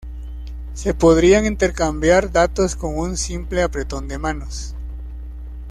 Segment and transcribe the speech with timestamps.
[0.73, 4.73] se podrían intercambiar datos con un simple apretón de manos